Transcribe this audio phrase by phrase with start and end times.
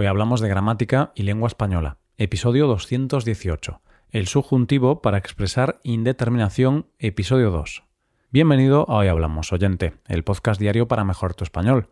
[0.00, 1.98] Hoy hablamos de gramática y lengua española.
[2.16, 3.82] Episodio 218.
[4.08, 7.84] El subjuntivo para expresar indeterminación, episodio 2.
[8.30, 11.90] Bienvenido a Hoy Hablamos, oyente, el podcast diario para mejorar tu español.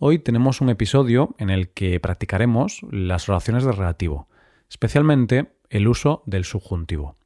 [0.00, 4.26] Hoy tenemos un episodio en el que practicaremos las oraciones de relativo,
[4.68, 7.18] especialmente el uso del subjuntivo.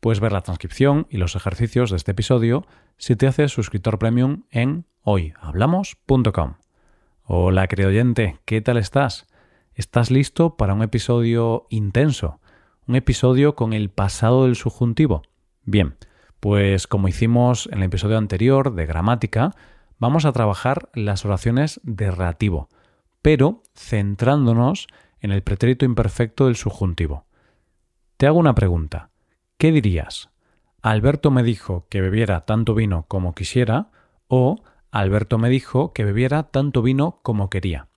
[0.00, 2.66] Puedes ver la transcripción y los ejercicios de este episodio
[2.96, 6.54] si te haces suscriptor premium en hoyhablamos.com.
[7.24, 9.26] Hola, querido oyente, ¿qué tal estás?
[9.74, 12.38] ¿Estás listo para un episodio intenso?
[12.86, 15.22] ¿Un episodio con el pasado del subjuntivo?
[15.64, 15.96] Bien,
[16.38, 19.50] pues como hicimos en el episodio anterior de gramática,
[19.98, 22.68] vamos a trabajar las oraciones de relativo,
[23.20, 24.86] pero centrándonos
[25.18, 27.26] en el pretérito imperfecto del subjuntivo.
[28.16, 29.10] Te hago una pregunta.
[29.58, 30.30] ¿Qué dirías?
[30.82, 33.90] Alberto me dijo que bebiera tanto vino como quisiera
[34.28, 37.88] o Alberto me dijo que bebiera tanto vino como quería.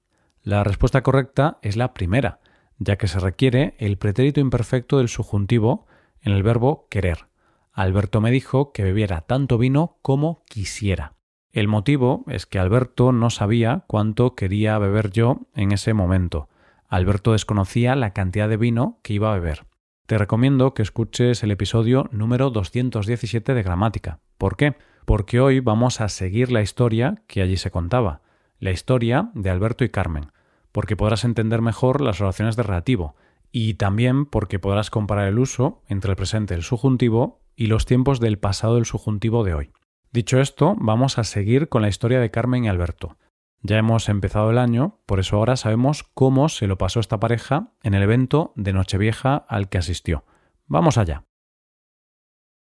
[0.48, 2.40] La respuesta correcta es la primera,
[2.78, 5.88] ya que se requiere el pretérito imperfecto del subjuntivo
[6.22, 7.26] en el verbo querer.
[7.74, 11.16] Alberto me dijo que bebiera tanto vino como quisiera.
[11.52, 16.48] El motivo es que Alberto no sabía cuánto quería beber yo en ese momento.
[16.88, 19.66] Alberto desconocía la cantidad de vino que iba a beber.
[20.06, 24.22] Te recomiendo que escuches el episodio número 217 de Gramática.
[24.38, 24.78] ¿Por qué?
[25.04, 28.20] porque hoy vamos a seguir la historia que allí se contaba,
[28.60, 30.34] la historia de Alberto y Carmen,
[30.78, 33.16] porque podrás entender mejor las oraciones de relativo,
[33.52, 38.20] y también porque podrás comparar el uso entre el presente del subjuntivo y los tiempos
[38.20, 39.72] del pasado del subjuntivo de hoy.
[40.12, 43.18] Dicho esto, vamos a seguir con la historia de Carmen y Alberto.
[43.64, 47.72] Ya hemos empezado el año, por eso ahora sabemos cómo se lo pasó esta pareja
[47.82, 50.26] en el evento de Nochevieja al que asistió.
[50.68, 51.24] Vamos allá.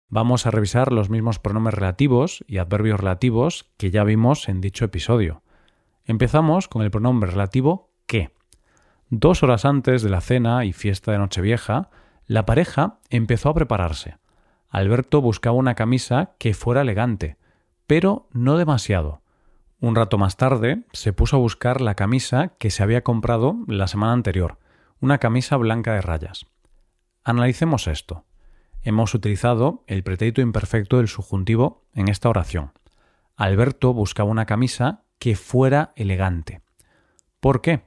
[0.09, 4.85] Vamos a revisar los mismos pronombres relativos y adverbios relativos que ya vimos en dicho
[4.85, 5.41] episodio.
[6.03, 8.31] Empezamos con el pronombre relativo que.
[9.09, 11.89] Dos horas antes de la cena y fiesta de Nochevieja,
[12.27, 14.17] la pareja empezó a prepararse.
[14.69, 17.37] Alberto buscaba una camisa que fuera elegante,
[17.87, 19.21] pero no demasiado.
[19.79, 23.87] Un rato más tarde se puso a buscar la camisa que se había comprado la
[23.87, 24.57] semana anterior,
[24.99, 26.47] una camisa blanca de rayas.
[27.23, 28.25] Analicemos esto
[28.85, 32.71] hemos utilizado el pretérito imperfecto del subjuntivo en esta oración.
[33.35, 36.61] Alberto buscaba una camisa que fuera elegante.
[37.39, 37.81] ¿Por qué?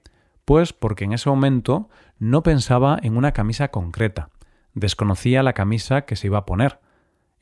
[0.49, 4.31] Pues porque en ese momento no pensaba en una camisa concreta,
[4.73, 6.81] desconocía la camisa que se iba a poner.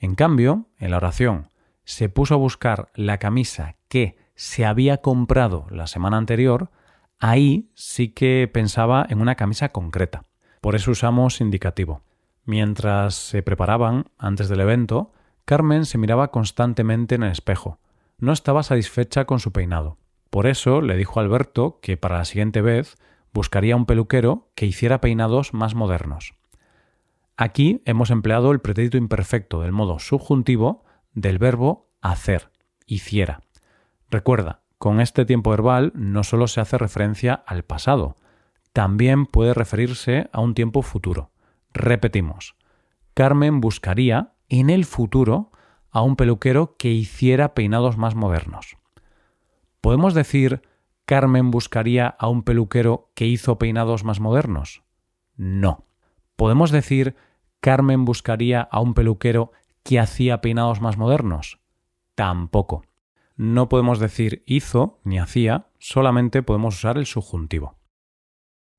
[0.01, 1.51] En cambio, en la oración,
[1.85, 6.73] se puso a buscar la camisa que se había comprado la semana anterior,
[7.21, 10.25] ahí sí que pensaba en una camisa concreta.
[10.61, 12.03] Por eso usamos indicativo.
[12.45, 15.13] Mientras se preparaban antes del evento,
[15.45, 17.79] Carmen se miraba constantemente en el espejo.
[18.19, 19.97] No estaba satisfecha con su peinado.
[20.31, 22.97] Por eso le dijo a Alberto que para la siguiente vez
[23.33, 26.35] buscaría un peluquero que hiciera peinados más modernos.
[27.37, 32.51] Aquí hemos empleado el pretérito imperfecto del modo subjuntivo del verbo hacer,
[32.87, 33.43] hiciera.
[34.11, 38.17] Recuerda, con este tiempo verbal no solo se hace referencia al pasado,
[38.73, 41.31] también puede referirse a un tiempo futuro.
[41.73, 42.57] Repetimos,
[43.15, 45.51] Carmen buscaría en el futuro
[45.91, 48.77] a un peluquero que hiciera peinados más modernos.
[49.87, 50.63] ¿Podemos decir
[51.05, 54.83] Carmen buscaría a un peluquero que hizo peinados más modernos?
[55.37, 55.85] No.
[56.35, 57.15] ¿Podemos decir
[57.61, 59.53] Carmen buscaría a un peluquero
[59.85, 61.61] que hacía peinados más modernos?
[62.17, 62.83] Tampoco.
[63.37, 67.77] No podemos decir hizo ni hacía, solamente podemos usar el subjuntivo.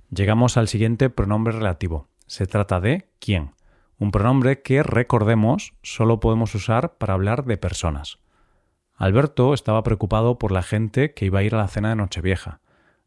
[0.09, 3.51] Llegamos al siguiente pronombre relativo, se trata de quién,
[3.97, 8.19] un pronombre que, recordemos, solo podemos usar para hablar de personas.
[8.97, 12.61] Alberto estaba preocupado por la gente que iba a ir a la cena de Nochevieja.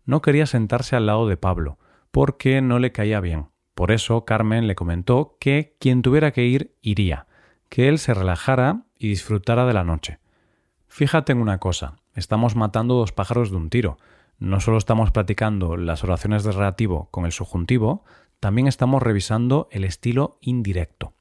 [0.05, 1.79] No quería sentarse al lado de Pablo,
[2.13, 3.49] porque no le caía bien.
[3.75, 7.27] Por eso Carmen le comentó que quien tuviera que ir iría,
[7.69, 10.21] que él se relajara y disfrutara de la noche.
[10.87, 13.99] Fíjate en una cosa, estamos matando dos pájaros de un tiro.
[14.39, 18.05] No solo estamos practicando las oraciones de relativo con el subjuntivo,
[18.39, 21.15] también estamos revisando el estilo indirecto.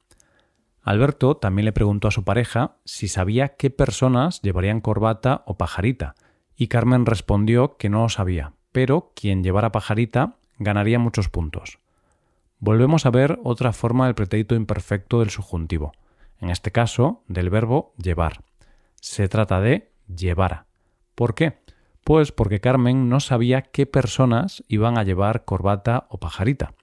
[0.82, 6.14] Alberto también le preguntó a su pareja si sabía qué personas llevarían corbata o pajarita,
[6.56, 11.78] y Carmen respondió que no lo sabía, pero quien llevara pajarita ganaría muchos puntos.
[12.58, 15.92] Volvemos a ver otra forma del pretérito imperfecto del subjuntivo,
[16.40, 18.42] en este caso del verbo llevar.
[18.96, 20.66] Se trata de llevara.
[21.14, 21.58] ¿Por qué?
[22.04, 26.74] Pues porque Carmen no sabía qué personas iban a llevar corbata o pajarita.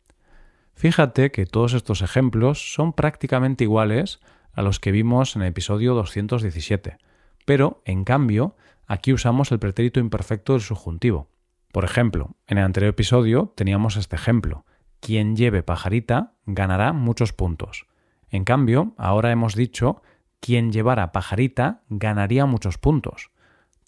[0.78, 4.20] Fíjate que todos estos ejemplos son prácticamente iguales
[4.54, 7.00] a los que vimos en el episodio 217,
[7.46, 11.30] pero, en cambio, aquí usamos el pretérito imperfecto del subjuntivo.
[11.72, 14.66] Por ejemplo, en el anterior episodio teníamos este ejemplo.
[15.00, 17.88] Quien lleve pajarita ganará muchos puntos.
[18.30, 20.04] En cambio, ahora hemos dicho
[20.40, 23.32] quien llevara pajarita ganaría muchos puntos.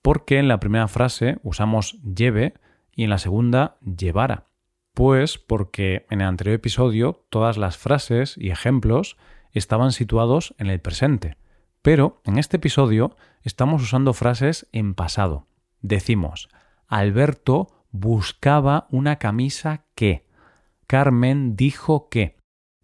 [0.01, 2.56] Porque en la primera frase usamos lleve
[2.95, 4.49] y en la segunda llevara.
[4.94, 9.18] Pues porque en el anterior episodio todas las frases y ejemplos
[9.51, 11.38] estaban situados en el presente.
[11.81, 15.47] Pero en este episodio estamos usando frases en pasado.
[15.81, 16.50] Decimos,
[16.88, 20.27] Alberto buscaba una camisa que.
[20.88, 22.38] Carmen dijo que.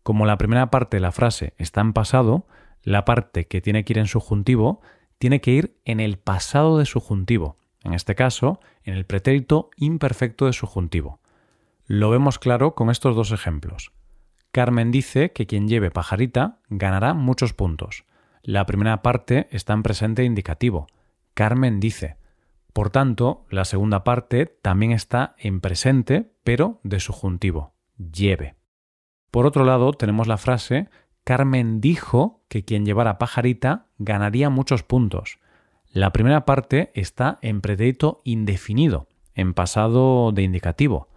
[0.04, 2.48] Como la primera parte de la frase está en pasado,
[2.84, 4.82] la parte que tiene que ir en subjuntivo
[5.18, 10.46] tiene que ir en el pasado de subjuntivo, en este caso, en el pretérito imperfecto
[10.46, 11.20] de subjuntivo.
[11.88, 13.92] Lo vemos claro con estos dos ejemplos.
[14.52, 18.06] Carmen dice que quien lleve pajarita ganará muchos puntos.
[18.42, 20.88] La primera parte está en presente indicativo.
[21.34, 22.18] Carmen dice.
[22.74, 27.74] Por tanto, la segunda parte también está en presente, pero de subjuntivo.
[27.98, 28.56] Lleve.
[29.32, 30.90] Por otro lado, tenemos la frase
[31.26, 35.40] Carmen dijo que quien llevara pajarita ganaría muchos puntos.
[35.92, 41.10] La primera parte está en pretérito indefinido, en pasado de indicativo.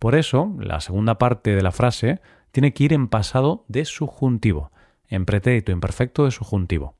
[0.00, 4.72] Por eso, la segunda parte de la frase tiene que ir en pasado de subjuntivo,
[5.08, 6.96] en pretérito imperfecto de subjuntivo.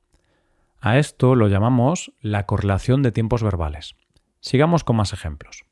[0.79, 3.95] A esto lo llamamos la correlación de tiempos verbales.
[4.39, 5.65] Sigamos con más ejemplos.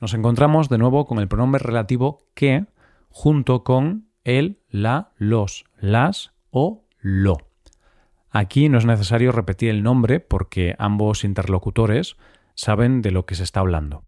[0.00, 2.64] Nos encontramos de nuevo con el pronombre relativo que
[3.10, 7.36] junto con el, la, los, las o lo.
[8.30, 12.16] Aquí no es necesario repetir el nombre porque ambos interlocutores
[12.54, 14.05] saben de lo que se está hablando.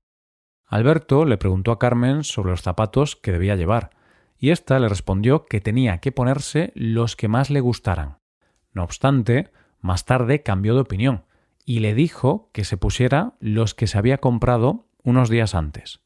[0.68, 3.90] Alberto le preguntó a Carmen sobre los zapatos que debía llevar,
[4.38, 8.18] y ésta le respondió que tenía que ponerse los que más le gustaran.
[8.72, 9.50] No obstante,
[9.80, 11.24] más tarde cambió de opinión
[11.64, 16.00] y le dijo que se pusiera los que se había comprado unos días antes.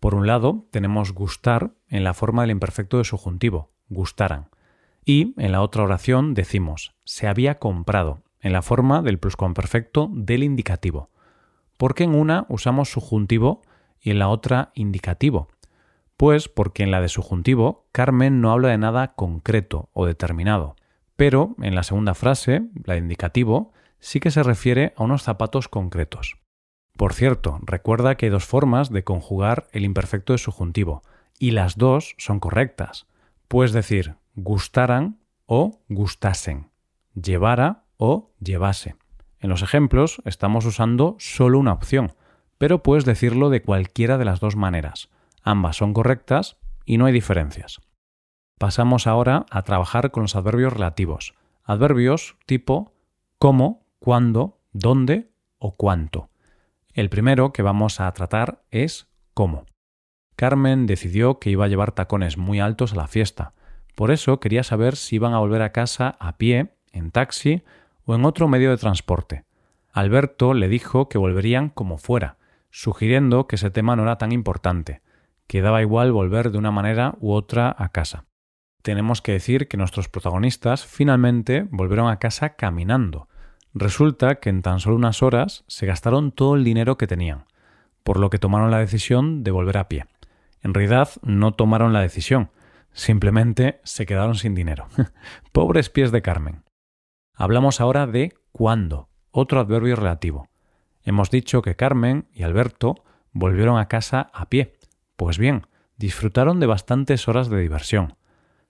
[0.00, 4.48] Por un lado, tenemos gustar en la forma del imperfecto de subjuntivo, gustaran.
[5.04, 10.42] Y en la otra oración decimos se había comprado en la forma del pluscuamperfecto del
[10.42, 11.10] indicativo.
[11.76, 13.62] Porque en una usamos subjuntivo
[14.02, 15.48] y en la otra indicativo.
[16.16, 20.76] Pues porque en la de subjuntivo Carmen no habla de nada concreto o determinado.
[21.16, 25.68] Pero en la segunda frase, la de indicativo, sí que se refiere a unos zapatos
[25.68, 26.36] concretos.
[26.96, 31.02] Por cierto, recuerda que hay dos formas de conjugar el imperfecto de subjuntivo,
[31.38, 33.06] y las dos son correctas.
[33.48, 36.70] Puedes decir gustaran o gustasen,
[37.14, 38.96] llevara o llevase.
[39.40, 42.14] En los ejemplos estamos usando solo una opción,
[42.62, 45.08] pero puedes decirlo de cualquiera de las dos maneras.
[45.42, 47.80] Ambas son correctas y no hay diferencias.
[48.56, 51.34] Pasamos ahora a trabajar con los adverbios relativos.
[51.64, 52.94] Adverbios tipo
[53.40, 56.30] cómo, cuándo, dónde o cuánto.
[56.92, 59.66] El primero que vamos a tratar es cómo.
[60.36, 63.54] Carmen decidió que iba a llevar tacones muy altos a la fiesta.
[63.96, 67.64] Por eso quería saber si iban a volver a casa a pie, en taxi
[68.04, 69.46] o en otro medio de transporte.
[69.90, 72.38] Alberto le dijo que volverían como fuera,
[72.72, 75.02] sugiriendo que ese tema no era tan importante,
[75.46, 78.24] que daba igual volver de una manera u otra a casa.
[78.82, 83.28] Tenemos que decir que nuestros protagonistas finalmente volvieron a casa caminando,
[83.74, 87.46] Resulta que en tan solo unas horas se gastaron todo el dinero que tenían,
[88.02, 90.06] por lo que tomaron la decisión de volver a pie.
[90.62, 92.50] En realidad no tomaron la decisión,
[92.92, 94.88] simplemente se quedaron sin dinero.
[95.52, 96.64] Pobres pies de Carmen.
[97.34, 100.48] Hablamos ahora de cuándo, otro adverbio relativo.
[101.04, 104.74] Hemos dicho que Carmen y Alberto volvieron a casa a pie.
[105.16, 105.66] Pues bien,
[105.96, 108.14] disfrutaron de bastantes horas de diversión.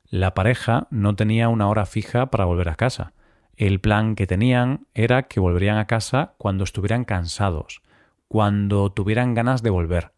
[0.06, 3.12] La pareja no tenía una hora fija para volver a casa,
[3.56, 7.82] el plan que tenían era que volverían a casa cuando estuvieran cansados,
[8.28, 10.12] cuando tuvieran ganas de volver.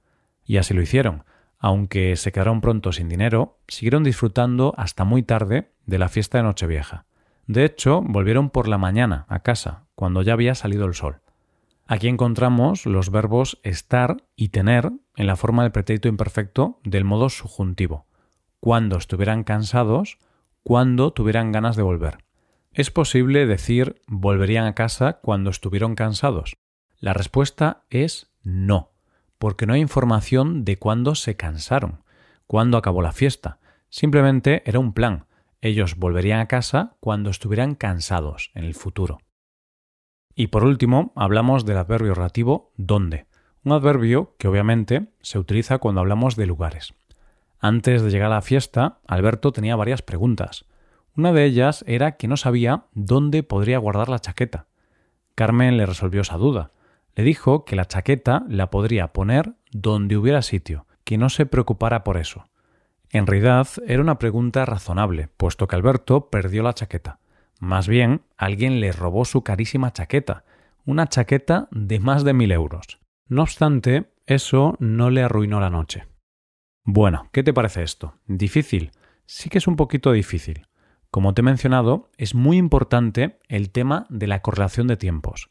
[0.44, 1.24] Y así lo hicieron.
[1.58, 6.44] Aunque se quedaron pronto sin dinero, siguieron disfrutando hasta muy tarde de la fiesta de
[6.44, 7.06] Nochevieja.
[7.46, 11.20] De hecho, volvieron por la mañana a casa, cuando ya había salido el sol.
[11.86, 17.28] Aquí encontramos los verbos estar y tener en la forma del pretérito imperfecto del modo
[17.28, 18.06] subjuntivo.
[18.58, 20.18] Cuando estuvieran cansados,
[20.62, 22.18] cuando tuvieran ganas de volver.
[22.72, 26.56] ¿Es posible decir volverían a casa cuando estuvieron cansados?
[26.98, 28.92] La respuesta es no,
[29.38, 32.02] porque no hay información de cuándo se cansaron,
[32.46, 33.58] cuándo acabó la fiesta.
[33.90, 35.26] Simplemente era un plan.
[35.60, 39.18] Ellos volverían a casa cuando estuvieran cansados en el futuro.
[40.34, 43.26] Y por último, hablamos del adverbio relativo dónde,
[43.64, 46.94] un adverbio que obviamente se utiliza cuando hablamos de lugares.
[47.60, 50.66] Antes de llegar a la fiesta, Alberto tenía varias preguntas.
[51.16, 54.66] Una de ellas era que no sabía dónde podría guardar la chaqueta.
[55.34, 56.72] Carmen le resolvió esa duda.
[57.14, 62.04] Le dijo que la chaqueta la podría poner donde hubiera sitio, que no se preocupara
[62.04, 62.46] por eso.
[63.10, 67.20] En realidad era una pregunta razonable, puesto que Alberto perdió la chaqueta.
[67.58, 70.44] Más bien, alguien le robó su carísima chaqueta,
[70.84, 72.98] una chaqueta de más de mil euros.
[73.26, 76.06] No obstante, eso no le arruinó la noche.
[76.84, 78.18] Bueno, ¿qué te parece esto?
[78.26, 78.90] ¿Difícil?
[79.26, 80.66] Sí que es un poquito difícil.
[81.10, 85.48] Como te he mencionado, es muy importante el tema de la correlación de tiempos.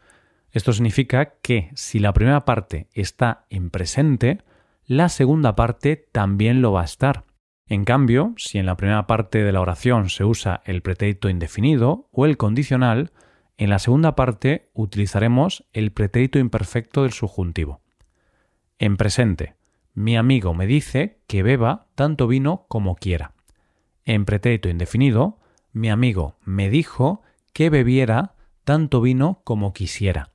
[0.51, 4.43] Esto significa que si la primera parte está en presente,
[4.86, 7.24] la segunda parte también lo va a estar.
[7.67, 12.10] En cambio, si en la primera parte de la oración se usa el pretérito indefinido
[12.12, 13.12] o el condicional,
[13.58, 17.82] en la segunda parte utilizaremos el pretérito imperfecto del subjuntivo.
[18.79, 19.55] En presente,
[19.93, 23.34] mi amigo me dice que beba tanto vino como quiera.
[24.05, 25.39] En pretérito indefinido,
[25.72, 27.22] mi amigo me dijo
[27.53, 30.32] que bebiera tanto vino como quisiera.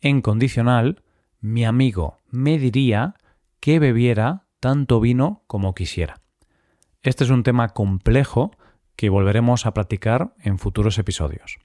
[0.00, 1.02] En condicional,
[1.40, 3.16] mi amigo me diría
[3.60, 6.23] que bebiera tanto vino como quisiera.
[7.04, 8.50] Este es un tema complejo
[8.96, 11.58] que volveremos a practicar en futuros episodios.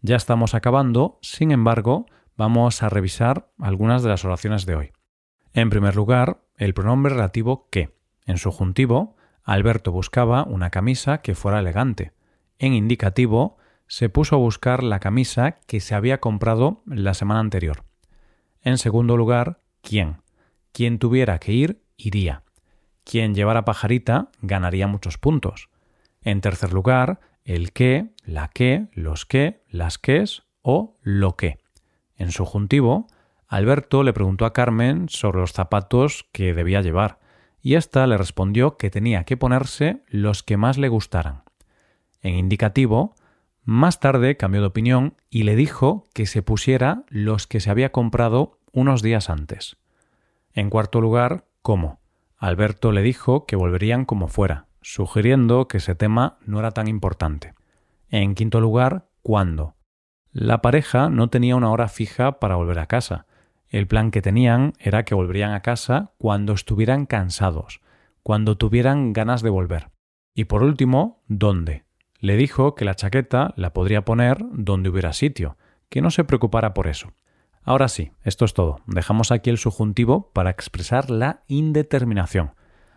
[0.00, 2.06] Ya estamos acabando, sin embargo,
[2.38, 4.92] vamos a revisar algunas de las oraciones de hoy.
[5.52, 7.94] En primer lugar, el pronombre relativo que.
[8.24, 9.14] En subjuntivo,
[9.44, 12.12] Alberto buscaba una camisa que fuera elegante.
[12.58, 17.84] En indicativo, se puso a buscar la camisa que se había comprado la semana anterior.
[18.62, 20.22] En segundo lugar, quién.
[20.72, 22.42] Quien tuviera que ir, iría.
[23.04, 25.68] Quien llevara pajarita ganaría muchos puntos.
[26.22, 31.58] En tercer lugar, el qué, la qué, los qué, las qués o lo que.
[32.16, 33.06] En subjuntivo,
[33.48, 37.18] Alberto le preguntó a Carmen sobre los zapatos que debía llevar,
[37.60, 41.42] y ésta le respondió que tenía que ponerse los que más le gustaran.
[42.20, 43.14] En indicativo,
[43.64, 47.92] más tarde cambió de opinión y le dijo que se pusiera los que se había
[47.92, 49.76] comprado unos días antes.
[50.52, 52.01] En cuarto lugar, ¿cómo?
[52.42, 57.54] Alberto le dijo que volverían como fuera, sugiriendo que ese tema no era tan importante.
[58.10, 59.76] En quinto lugar, ¿cuándo?
[60.32, 63.26] La pareja no tenía una hora fija para volver a casa.
[63.68, 67.80] El plan que tenían era que volverían a casa cuando estuvieran cansados,
[68.24, 69.90] cuando tuvieran ganas de volver.
[70.34, 71.84] Y por último, ¿dónde?
[72.18, 75.56] Le dijo que la chaqueta la podría poner donde hubiera sitio,
[75.88, 77.12] que no se preocupara por eso.
[77.64, 78.80] Ahora sí, esto es todo.
[78.86, 82.52] Dejamos aquí el subjuntivo para expresar la indeterminación.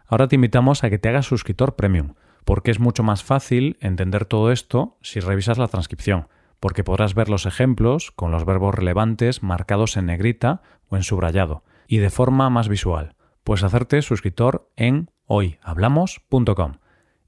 [0.07, 4.25] Ahora te invitamos a que te hagas suscriptor premium, porque es mucho más fácil entender
[4.25, 6.27] todo esto si revisas la transcripción,
[6.59, 11.63] porque podrás ver los ejemplos con los verbos relevantes marcados en negrita o en subrayado,
[11.87, 13.15] y de forma más visual.
[13.43, 16.73] Puedes hacerte suscriptor en hoyhablamos.com.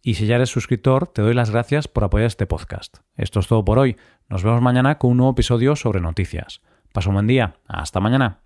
[0.01, 2.99] Y si ya eres suscriptor, te doy las gracias por apoyar este podcast.
[3.15, 3.97] Esto es todo por hoy.
[4.29, 6.61] Nos vemos mañana con un nuevo episodio sobre noticias.
[6.97, 7.53] Pasa un buen día.
[7.67, 8.39] Hasta mañana.